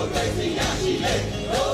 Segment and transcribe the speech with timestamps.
[0.00, 1.67] 我最惊讶西北。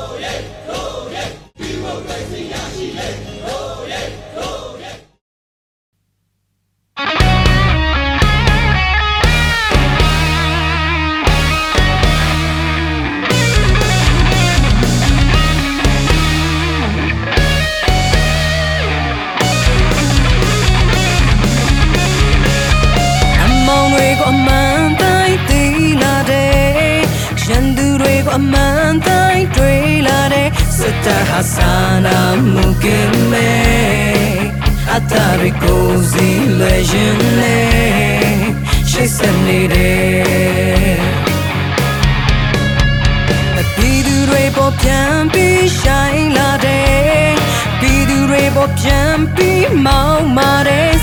[28.37, 30.48] အမှန်တိုင်းတွေးလာတယ်
[30.79, 31.73] စတဟာစာ
[32.06, 32.19] နာ
[32.52, 33.51] မှုကင်းမဲ
[34.93, 37.59] အတားတွေကိုစီလွယ်ရင်လေ
[38.91, 41.01] ရှိစနေတယ်
[43.77, 47.32] ပြည်သူတွေပေါ်ပြန်ပြီးဆိုင်လာတယ်
[47.80, 50.95] ပြည်သူတွေပေါ်ပြန်ပြီးမောင်းမာတယ်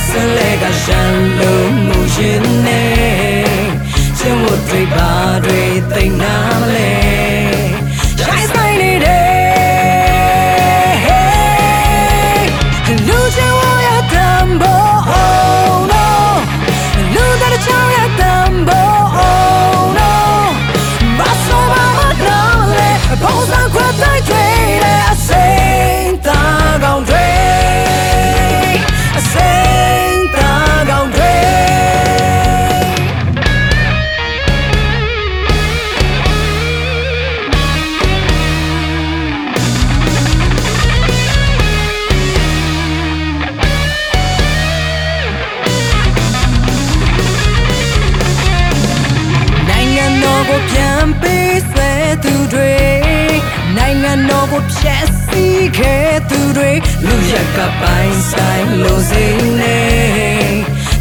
[57.05, 59.25] လူရက်ကပိုင်းဆိုင်လို့စိ
[59.59, 59.79] နေ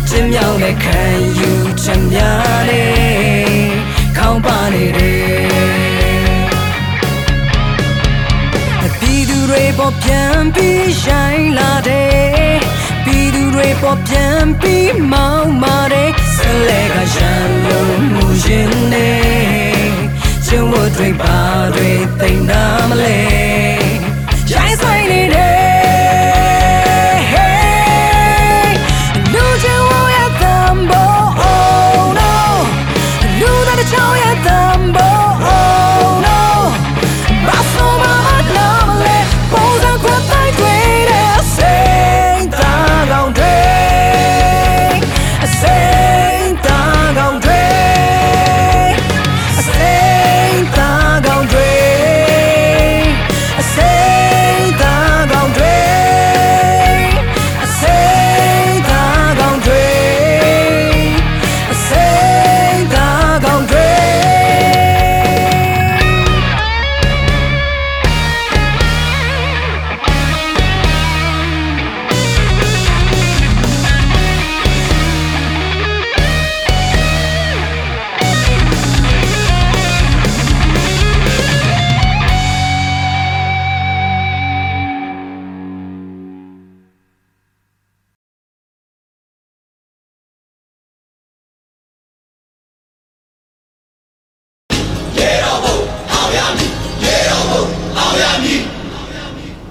[0.09, 1.01] ကျင်းမြောင်းတဲ့ခံ
[1.39, 1.51] ယူ
[1.83, 2.85] ချက်များနေ
[4.17, 5.21] ခေါင်းပါနေတယ်
[9.01, 12.59] ပြည်သူတွေပေါ်ပြန်ပြီးဆိုင်လာတယ်
[13.05, 16.39] ပြည်သူတွေပေါ်ပြန်ပြီးမောင်းမာတယ်ဆ
[16.69, 19.11] လဲကရန်လို့မှုရှင်နေ
[20.45, 21.40] ကျင်းဝတ်တွေပါတွေသိမ့်နာမလဲ